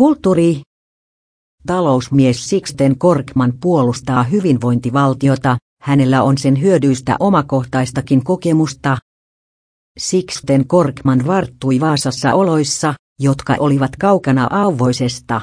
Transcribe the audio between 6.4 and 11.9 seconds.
hyödyistä omakohtaistakin kokemusta. Sixten Korkman varttui